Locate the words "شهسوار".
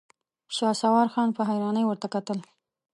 0.55-1.07